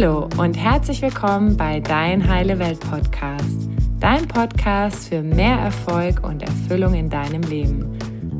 [0.00, 6.42] Hallo und herzlich willkommen bei Dein Heile Welt Podcast, dein Podcast für mehr Erfolg und
[6.42, 7.98] Erfüllung in deinem Leben.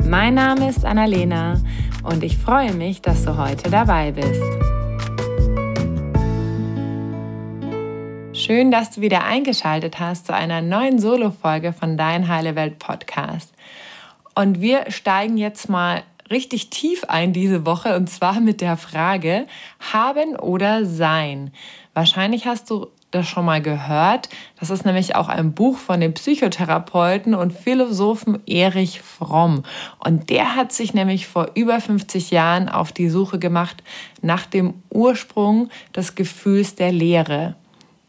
[0.09, 1.61] Mein Name ist Annalena
[2.03, 4.43] und ich freue mich, dass du heute dabei bist.
[8.33, 13.53] Schön, dass du wieder eingeschaltet hast zu einer neuen Solo-Folge von Dein Heile Welt Podcast.
[14.35, 19.47] Und wir steigen jetzt mal richtig tief ein diese Woche und zwar mit der Frage
[19.93, 21.53] haben oder sein.
[21.95, 24.29] Wahrscheinlich hast du das schon mal gehört.
[24.59, 29.65] Das ist nämlich auch ein Buch von dem Psychotherapeuten und Philosophen Erich Fromm.
[29.99, 33.83] Und der hat sich nämlich vor über 50 Jahren auf die Suche gemacht
[34.23, 37.57] nach dem Ursprung des Gefühls der Leere.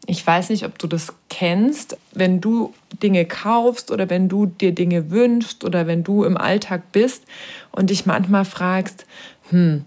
[0.06, 4.72] Ich weiß nicht, ob du das kennst, wenn du Dinge kaufst oder wenn du dir
[4.72, 7.24] Dinge wünschst oder wenn du im Alltag bist
[7.70, 9.06] und dich manchmal fragst,
[9.50, 9.84] hm,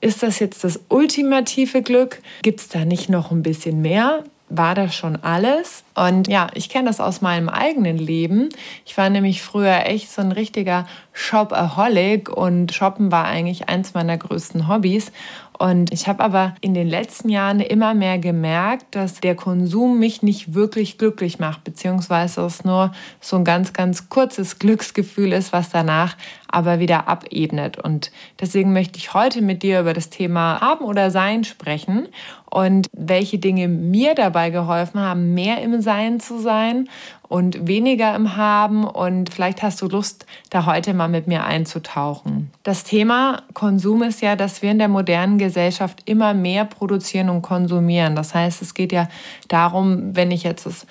[0.00, 2.20] ist das jetzt das ultimative Glück?
[2.42, 4.24] Gibt es da nicht noch ein bisschen mehr?
[4.48, 5.84] War das schon alles?
[5.94, 8.48] Und ja, ich kenne das aus meinem eigenen Leben.
[8.84, 14.18] Ich war nämlich früher echt so ein richtiger Shopaholic und Shoppen war eigentlich eins meiner
[14.18, 15.12] größten Hobbys.
[15.58, 20.22] Und ich habe aber in den letzten Jahren immer mehr gemerkt, dass der Konsum mich
[20.22, 25.70] nicht wirklich glücklich macht, beziehungsweise es nur so ein ganz, ganz kurzes Glücksgefühl ist, was
[25.70, 26.16] danach
[26.48, 27.78] aber wieder abebnet.
[27.78, 32.08] Und deswegen möchte ich heute mit dir über das Thema Haben oder Sein sprechen
[32.52, 36.86] und welche Dinge mir dabei geholfen haben, mehr im Sein zu sein
[37.26, 38.84] und weniger im Haben.
[38.84, 42.50] Und vielleicht hast du Lust, da heute mal mit mir einzutauchen.
[42.62, 47.40] Das Thema Konsum ist ja, dass wir in der modernen Gesellschaft immer mehr produzieren und
[47.40, 48.14] konsumieren.
[48.14, 49.08] Das heißt, es geht ja
[49.48, 50.86] darum, wenn ich jetzt das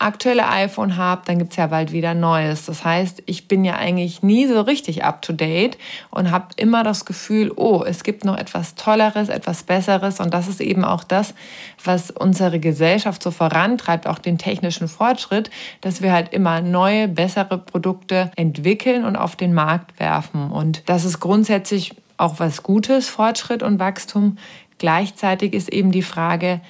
[0.00, 2.66] aktuelle iPhone habe, dann gibt es ja bald wieder Neues.
[2.66, 5.76] Das heißt, ich bin ja eigentlich nie so richtig up-to-date
[6.10, 10.20] und habe immer das Gefühl, oh, es gibt noch etwas Tolleres, etwas Besseres.
[10.20, 11.34] Und das ist eben auch das,
[11.82, 17.58] was unsere Gesellschaft so vorantreibt, auch den technischen Fortschritt, dass wir halt immer neue, bessere
[17.58, 20.52] Produkte entwickeln und auf den Markt werfen.
[20.52, 24.38] Und das ist grundsätzlich auch was Gutes, Fortschritt und Wachstum.
[24.78, 26.60] Gleichzeitig ist eben die Frage,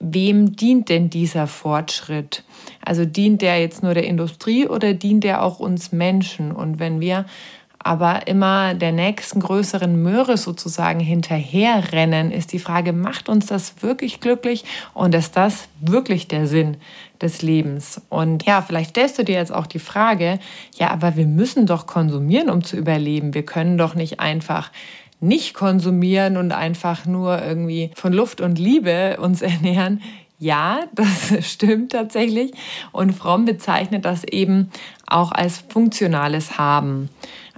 [0.00, 2.44] wem dient denn dieser Fortschritt?
[2.84, 6.52] Also dient der jetzt nur der Industrie oder dient der auch uns Menschen?
[6.52, 7.26] Und wenn wir
[7.80, 14.20] aber immer der nächsten größeren Möhre sozusagen hinterherrennen, ist die Frage, macht uns das wirklich
[14.20, 14.64] glücklich
[14.94, 16.76] und ist das wirklich der Sinn
[17.22, 18.02] des Lebens?
[18.08, 20.40] Und ja, vielleicht stellst du dir jetzt auch die Frage,
[20.76, 23.32] ja, aber wir müssen doch konsumieren, um zu überleben.
[23.32, 24.70] Wir können doch nicht einfach
[25.20, 30.02] nicht konsumieren und einfach nur irgendwie von Luft und Liebe uns ernähren.
[30.38, 32.52] Ja, das stimmt tatsächlich.
[32.92, 34.70] Und Fromm bezeichnet das eben
[35.06, 37.08] auch als funktionales Haben.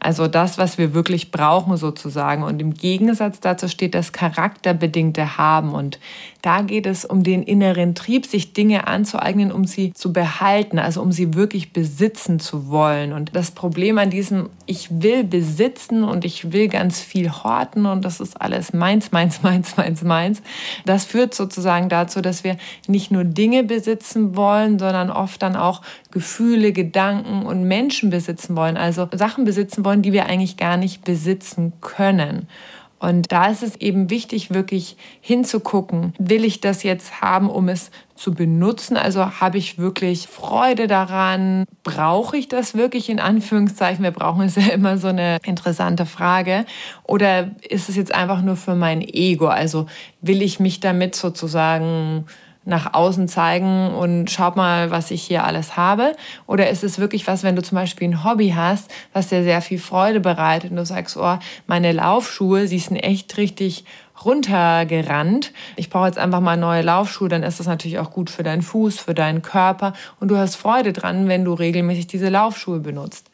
[0.00, 2.42] Also das, was wir wirklich brauchen sozusagen.
[2.42, 5.72] Und im Gegensatz dazu steht das charakterbedingte Haben.
[5.72, 5.98] Und
[6.42, 11.02] da geht es um den inneren Trieb, sich Dinge anzueignen, um sie zu behalten, also
[11.02, 13.12] um sie wirklich besitzen zu wollen.
[13.12, 18.04] Und das Problem an diesem, ich will besitzen und ich will ganz viel horten und
[18.04, 20.42] das ist alles meins, meins, meins, meins, meins,
[20.86, 22.56] das führt sozusagen dazu, dass wir
[22.86, 28.76] nicht nur Dinge besitzen wollen, sondern oft dann auch Gefühle, Gedanken und Menschen besitzen wollen,
[28.76, 32.48] also Sachen besitzen wollen, die wir eigentlich gar nicht besitzen können.
[33.00, 37.90] Und da ist es eben wichtig, wirklich hinzugucken, will ich das jetzt haben, um es
[38.14, 38.98] zu benutzen?
[38.98, 41.64] Also habe ich wirklich Freude daran?
[41.82, 44.04] Brauche ich das wirklich in Anführungszeichen?
[44.04, 46.66] Wir brauchen es ja immer so eine interessante Frage.
[47.04, 49.46] Oder ist es jetzt einfach nur für mein Ego?
[49.46, 49.86] Also
[50.20, 52.26] will ich mich damit sozusagen
[52.70, 56.16] nach außen zeigen und schaut mal, was ich hier alles habe?
[56.46, 59.60] Oder ist es wirklich was, wenn du zum Beispiel ein Hobby hast, was dir sehr
[59.60, 63.84] viel Freude bereitet und du sagst, oh, meine Laufschuhe, sie sind echt richtig
[64.24, 65.52] runtergerannt.
[65.76, 68.62] Ich brauche jetzt einfach mal neue Laufschuhe, dann ist das natürlich auch gut für deinen
[68.62, 73.29] Fuß, für deinen Körper und du hast Freude dran, wenn du regelmäßig diese Laufschuhe benutzt.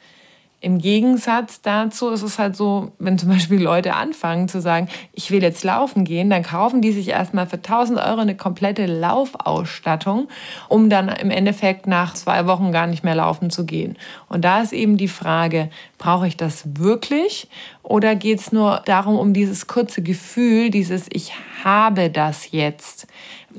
[0.67, 5.31] Im Gegensatz dazu ist es halt so, wenn zum Beispiel Leute anfangen zu sagen, ich
[5.31, 10.27] will jetzt laufen gehen, dann kaufen die sich erstmal für 1000 Euro eine komplette Laufausstattung,
[10.69, 13.97] um dann im Endeffekt nach zwei Wochen gar nicht mehr laufen zu gehen.
[14.29, 17.47] Und da ist eben die Frage, brauche ich das wirklich
[17.85, 21.33] oder geht es nur darum, um dieses kurze Gefühl, dieses Ich
[21.67, 23.09] habe das jetzt?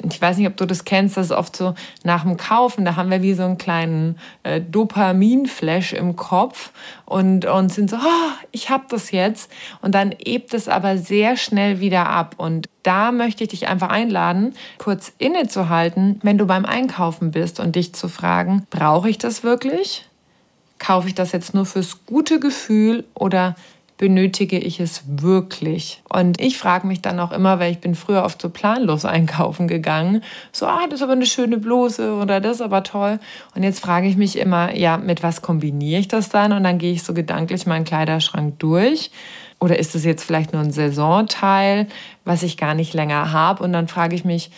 [0.09, 1.73] ich weiß nicht, ob du das kennst, das ist oft so
[2.03, 6.71] nach dem Kaufen, da haben wir wie so einen kleinen äh, Dopamin-Flash im Kopf
[7.05, 9.51] und, und sind so, oh, ich habe das jetzt.
[9.81, 12.35] Und dann ebt es aber sehr schnell wieder ab.
[12.37, 17.75] Und da möchte ich dich einfach einladen, kurz innezuhalten, wenn du beim Einkaufen bist und
[17.75, 20.05] dich zu fragen, brauche ich das wirklich?
[20.79, 23.55] Kaufe ich das jetzt nur fürs gute Gefühl oder
[23.97, 26.01] benötige ich es wirklich?
[26.07, 29.67] Und ich frage mich dann auch immer, weil ich bin früher oft so planlos einkaufen
[29.67, 33.19] gegangen, so, ah, das ist aber eine schöne Bluse oder das ist aber toll.
[33.55, 36.53] Und jetzt frage ich mich immer, ja, mit was kombiniere ich das dann?
[36.53, 39.11] Und dann gehe ich so gedanklich meinen Kleiderschrank durch.
[39.59, 41.87] Oder ist es jetzt vielleicht nur ein Saisonteil,
[42.25, 43.63] was ich gar nicht länger habe?
[43.63, 44.51] Und dann frage ich mich,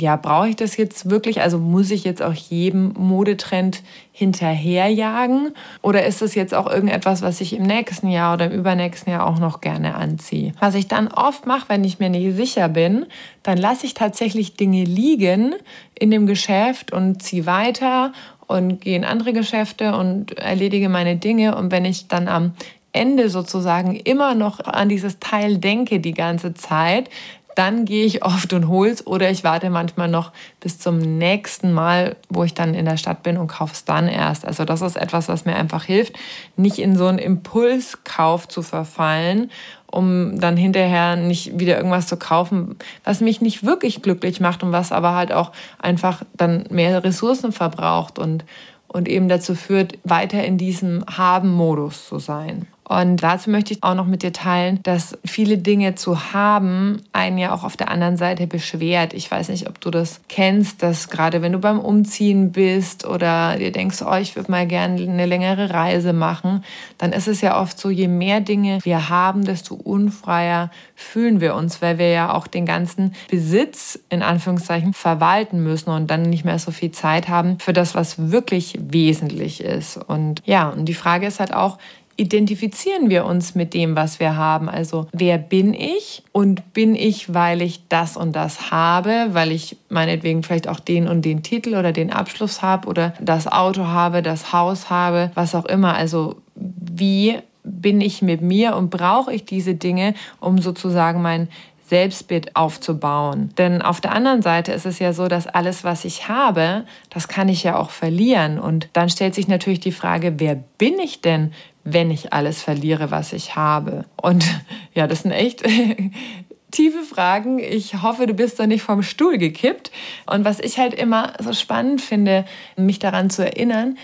[0.00, 1.40] ja, brauche ich das jetzt wirklich?
[1.40, 5.52] Also muss ich jetzt auch jedem Modetrend hinterherjagen?
[5.82, 9.26] Oder ist das jetzt auch irgendetwas, was ich im nächsten Jahr oder im übernächsten Jahr
[9.26, 10.52] auch noch gerne anziehe?
[10.60, 13.06] Was ich dann oft mache, wenn ich mir nicht sicher bin,
[13.42, 15.54] dann lasse ich tatsächlich Dinge liegen
[15.94, 18.12] in dem Geschäft und ziehe weiter
[18.46, 21.56] und gehe in andere Geschäfte und erledige meine Dinge.
[21.56, 22.52] Und wenn ich dann am
[22.92, 27.10] Ende sozusagen immer noch an dieses Teil denke die ganze Zeit,
[27.58, 32.14] dann gehe ich oft und hol's oder ich warte manchmal noch bis zum nächsten Mal,
[32.28, 34.46] wo ich dann in der Stadt bin und kaufe es dann erst.
[34.46, 36.16] Also das ist etwas, was mir einfach hilft,
[36.56, 39.50] nicht in so einen Impulskauf zu verfallen,
[39.90, 44.70] um dann hinterher nicht wieder irgendwas zu kaufen, was mich nicht wirklich glücklich macht und
[44.70, 45.50] was aber halt auch
[45.80, 48.44] einfach dann mehr Ressourcen verbraucht und,
[48.86, 52.68] und eben dazu führt, weiter in diesem Haben-Modus zu sein.
[52.88, 57.36] Und dazu möchte ich auch noch mit dir teilen, dass viele Dinge zu haben einen
[57.36, 59.12] ja auch auf der anderen Seite beschwert.
[59.12, 63.56] Ich weiß nicht, ob du das kennst, dass gerade wenn du beim Umziehen bist oder
[63.58, 66.64] dir denkst, oh, ich würde mal gerne eine längere Reise machen,
[66.96, 71.54] dann ist es ja oft so, je mehr Dinge wir haben, desto unfreier fühlen wir
[71.54, 76.44] uns, weil wir ja auch den ganzen Besitz in Anführungszeichen verwalten müssen und dann nicht
[76.44, 79.98] mehr so viel Zeit haben für das, was wirklich wesentlich ist.
[79.98, 81.78] Und ja, und die Frage ist halt auch,
[82.18, 84.68] identifizieren wir uns mit dem, was wir haben.
[84.68, 89.76] Also wer bin ich und bin ich, weil ich das und das habe, weil ich
[89.88, 94.20] meinetwegen vielleicht auch den und den Titel oder den Abschluss habe oder das Auto habe,
[94.22, 95.94] das Haus habe, was auch immer.
[95.94, 101.48] Also wie bin ich mit mir und brauche ich diese Dinge, um sozusagen mein
[101.88, 103.50] Selbstbild aufzubauen.
[103.56, 107.28] Denn auf der anderen Seite ist es ja so, dass alles, was ich habe, das
[107.28, 108.58] kann ich ja auch verlieren.
[108.58, 111.52] Und dann stellt sich natürlich die Frage, wer bin ich denn,
[111.92, 114.04] wenn ich alles verliere, was ich habe?
[114.20, 114.44] Und
[114.94, 115.64] ja, das sind echt
[116.70, 117.58] tiefe Fragen.
[117.58, 119.90] Ich hoffe, du bist da nicht vom Stuhl gekippt.
[120.26, 122.44] Und was ich halt immer so spannend finde,
[122.76, 123.98] mich daran zu erinnern,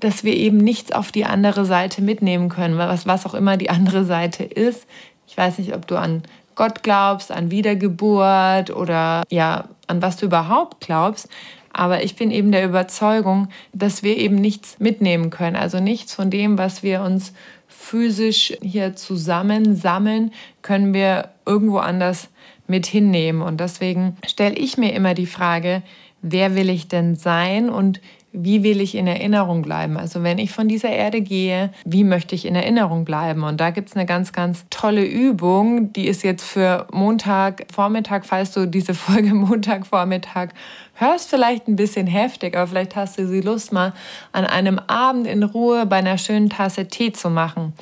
[0.00, 3.70] dass wir eben nichts auf die andere Seite mitnehmen können, was, was auch immer die
[3.78, 4.86] andere Seite ist.
[5.26, 6.22] Ich weiß nicht, ob du an
[6.54, 11.28] Gott glaubst, an Wiedergeburt oder ja, an was du überhaupt glaubst.
[11.72, 15.56] Aber ich bin eben der Überzeugung, dass wir eben nichts mitnehmen können.
[15.56, 17.32] Also nichts von dem, was wir uns
[17.66, 20.32] physisch hier zusammensammeln,
[20.62, 22.28] können wir irgendwo anders
[22.66, 23.42] mit hinnehmen.
[23.42, 25.82] Und deswegen stelle ich mir immer die Frage,
[26.22, 28.00] wer will ich denn sein und
[28.32, 29.96] wie will ich in Erinnerung bleiben?
[29.96, 33.42] Also wenn ich von dieser Erde gehe, wie möchte ich in Erinnerung bleiben?
[33.42, 38.52] Und da gibt es eine ganz, ganz tolle Übung, die ist jetzt für Montagvormittag, falls
[38.52, 40.48] du diese Folge Montagvormittag
[40.94, 43.94] hörst, vielleicht ein bisschen heftig, aber vielleicht hast du sie Lust, mal
[44.32, 47.72] an einem Abend in Ruhe bei einer schönen Tasse Tee zu machen.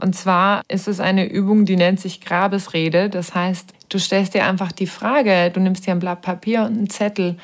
[0.00, 3.10] Und zwar ist es eine Übung, die nennt sich Grabesrede.
[3.10, 6.78] Das heißt, du stellst dir einfach die Frage, du nimmst dir ein Blatt Papier und
[6.78, 7.36] einen Zettel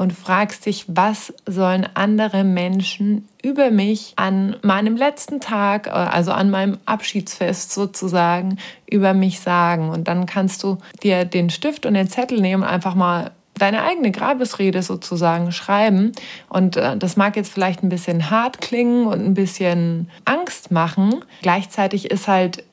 [0.00, 6.32] und fragst dich, was sollen andere Menschen über mich an meinem letzten Tag, äh, also
[6.32, 8.56] an meinem Abschiedsfest sozusagen,
[8.90, 9.90] über mich sagen.
[9.90, 13.82] Und dann kannst du dir den Stift und den Zettel nehmen und einfach mal deine
[13.82, 16.12] eigene Grabesrede sozusagen schreiben.
[16.48, 21.16] Und äh, das mag jetzt vielleicht ein bisschen hart klingen und ein bisschen Angst machen.
[21.42, 22.64] Gleichzeitig ist halt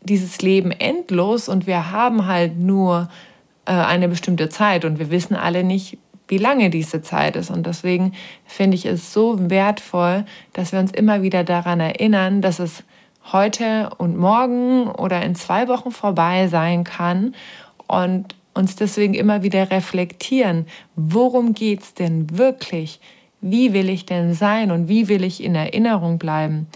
[0.00, 3.10] dieses Leben endlos und wir haben halt nur
[3.66, 5.98] äh, eine bestimmte Zeit und wir wissen alle nicht,
[6.32, 7.50] wie lange diese Zeit ist.
[7.50, 8.14] Und deswegen
[8.46, 10.24] finde ich es so wertvoll,
[10.54, 12.84] dass wir uns immer wieder daran erinnern, dass es
[13.32, 17.34] heute und morgen oder in zwei Wochen vorbei sein kann
[17.86, 20.64] und uns deswegen immer wieder reflektieren,
[20.96, 22.98] worum geht es denn wirklich?
[23.42, 26.66] Wie will ich denn sein und wie will ich in Erinnerung bleiben?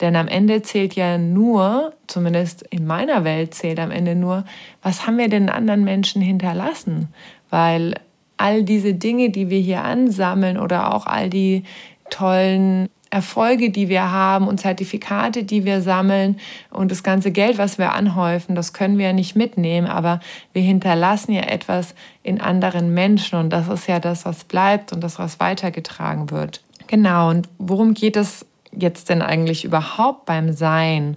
[0.00, 4.44] Denn am Ende zählt ja nur, zumindest in meiner Welt zählt am Ende nur,
[4.82, 7.08] was haben wir den anderen Menschen hinterlassen?
[7.50, 7.96] Weil
[8.40, 11.64] all diese Dinge, die wir hier ansammeln oder auch all die
[12.08, 16.38] tollen Erfolge, die wir haben und Zertifikate, die wir sammeln
[16.70, 20.20] und das ganze Geld, was wir anhäufen, das können wir ja nicht mitnehmen, aber
[20.52, 25.02] wir hinterlassen ja etwas in anderen Menschen und das ist ja das, was bleibt und
[25.02, 26.62] das, was weitergetragen wird.
[26.86, 31.16] Genau, und worum geht es jetzt denn eigentlich überhaupt beim Sein?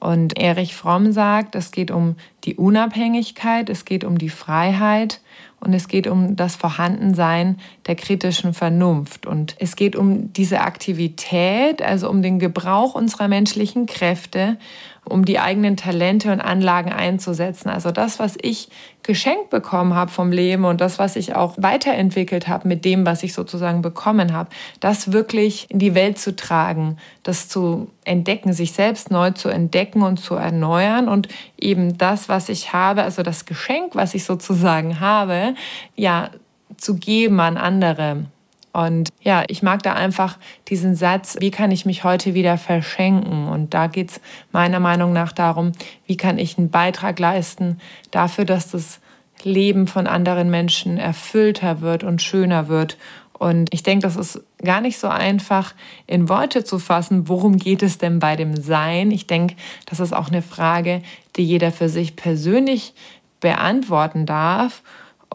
[0.00, 5.20] Und Erich Fromm sagt, es geht um die Unabhängigkeit, es geht um die Freiheit
[5.64, 9.26] und es geht um das Vorhandensein der kritischen Vernunft.
[9.26, 14.58] Und es geht um diese Aktivität, also um den Gebrauch unserer menschlichen Kräfte
[15.04, 17.68] um die eigenen Talente und Anlagen einzusetzen.
[17.68, 18.68] Also das, was ich
[19.02, 23.22] geschenkt bekommen habe vom Leben und das, was ich auch weiterentwickelt habe mit dem, was
[23.22, 28.72] ich sozusagen bekommen habe, das wirklich in die Welt zu tragen, das zu entdecken, sich
[28.72, 31.28] selbst neu zu entdecken und zu erneuern und
[31.60, 35.54] eben das, was ich habe, also das Geschenk, was ich sozusagen habe,
[35.96, 36.30] ja,
[36.76, 38.24] zu geben an andere.
[38.74, 43.46] Und ja, ich mag da einfach diesen Satz, wie kann ich mich heute wieder verschenken?
[43.46, 45.70] Und da geht es meiner Meinung nach darum,
[46.06, 47.78] wie kann ich einen Beitrag leisten
[48.10, 48.98] dafür, dass das
[49.44, 52.98] Leben von anderen Menschen erfüllter wird und schöner wird.
[53.32, 55.72] Und ich denke, das ist gar nicht so einfach
[56.08, 59.12] in Worte zu fassen, worum geht es denn bei dem Sein.
[59.12, 59.54] Ich denke,
[59.86, 61.00] das ist auch eine Frage,
[61.36, 62.92] die jeder für sich persönlich
[63.38, 64.82] beantworten darf.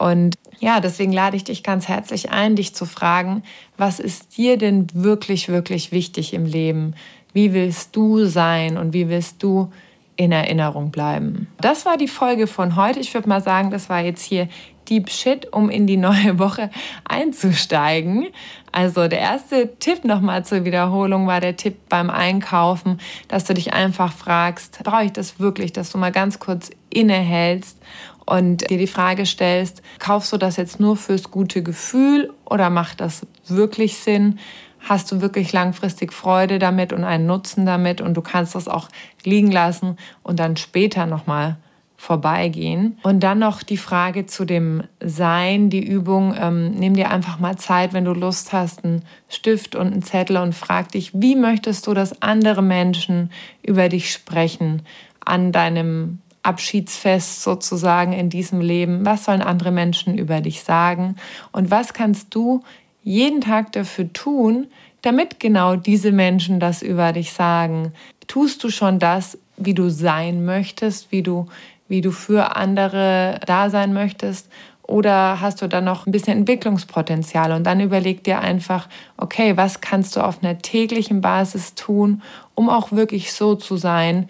[0.00, 3.42] Und ja, deswegen lade ich dich ganz herzlich ein, dich zu fragen,
[3.76, 6.94] was ist dir denn wirklich, wirklich wichtig im Leben?
[7.34, 9.70] Wie willst du sein und wie willst du
[10.16, 11.48] in Erinnerung bleiben?
[11.60, 12.98] Das war die Folge von heute.
[12.98, 14.48] Ich würde mal sagen, das war jetzt hier
[14.88, 16.70] Deep Shit, um in die neue Woche
[17.04, 18.28] einzusteigen.
[18.72, 23.74] Also der erste Tipp nochmal zur Wiederholung war der Tipp beim Einkaufen, dass du dich
[23.74, 27.78] einfach fragst, brauche ich das wirklich, dass du mal ganz kurz innehältst
[28.26, 33.00] und dir die Frage stellst, kaufst du das jetzt nur fürs gute Gefühl oder macht
[33.00, 34.38] das wirklich Sinn?
[34.78, 38.88] Hast du wirklich langfristig Freude damit und einen Nutzen damit und du kannst das auch
[39.24, 41.56] liegen lassen und dann später nochmal
[42.00, 42.98] vorbeigehen.
[43.02, 46.34] Und dann noch die Frage zu dem Sein, die Übung.
[46.34, 50.38] Ähm, nimm dir einfach mal Zeit, wenn du Lust hast, einen Stift und einen Zettel
[50.38, 53.30] und frag dich, wie möchtest du, dass andere Menschen
[53.62, 54.80] über dich sprechen
[55.26, 59.04] an deinem Abschiedsfest sozusagen in diesem Leben?
[59.04, 61.16] Was sollen andere Menschen über dich sagen?
[61.52, 62.62] Und was kannst du
[63.02, 64.66] jeden Tag dafür tun,
[65.02, 67.92] damit genau diese Menschen das über dich sagen?
[68.26, 71.46] Tust du schon das, wie du sein möchtest, wie du,
[71.88, 74.48] wie du für andere da sein möchtest?
[74.82, 77.52] Oder hast du dann noch ein bisschen Entwicklungspotenzial?
[77.52, 82.22] Und dann überleg dir einfach, okay, was kannst du auf einer täglichen Basis tun,
[82.56, 84.28] um auch wirklich so zu sein,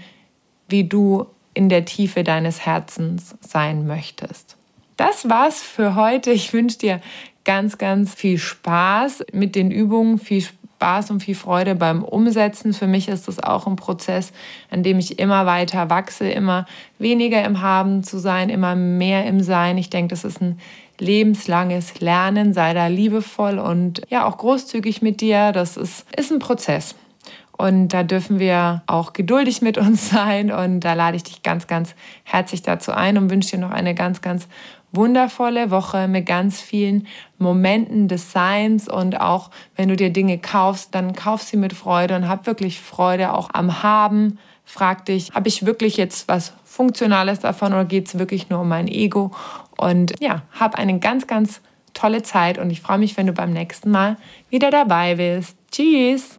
[0.68, 4.56] wie du in der Tiefe deines Herzens sein möchtest.
[4.96, 6.30] Das war's für heute.
[6.30, 7.00] Ich wünsche dir
[7.44, 12.72] ganz, ganz viel Spaß mit den Übungen, viel Spaß und viel Freude beim Umsetzen.
[12.74, 14.32] Für mich ist das auch ein Prozess,
[14.70, 16.66] an dem ich immer weiter wachse, immer
[16.98, 19.78] weniger im Haben zu sein, immer mehr im Sein.
[19.78, 20.58] Ich denke, das ist ein
[20.98, 22.52] lebenslanges Lernen.
[22.54, 25.52] Sei da liebevoll und ja auch großzügig mit dir.
[25.52, 26.94] Das ist, ist ein Prozess.
[27.60, 30.50] Und da dürfen wir auch geduldig mit uns sein.
[30.50, 33.94] Und da lade ich dich ganz, ganz herzlich dazu ein und wünsche dir noch eine
[33.94, 34.48] ganz, ganz
[34.92, 38.88] wundervolle Woche mit ganz vielen Momenten des Seins.
[38.88, 42.80] Und auch wenn du dir Dinge kaufst, dann kauf sie mit Freude und hab wirklich
[42.80, 44.38] Freude auch am Haben.
[44.64, 48.68] Frag dich, habe ich wirklich jetzt was Funktionales davon oder geht es wirklich nur um
[48.68, 49.32] mein Ego?
[49.76, 51.60] Und ja, hab eine ganz, ganz
[51.92, 54.16] tolle Zeit und ich freue mich, wenn du beim nächsten Mal
[54.48, 55.56] wieder dabei bist.
[55.70, 56.38] Tschüss!